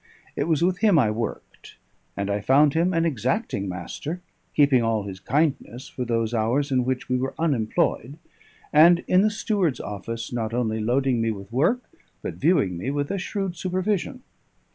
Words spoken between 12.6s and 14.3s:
me with a shrewd supervision.